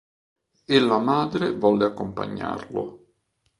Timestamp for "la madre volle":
0.79-1.85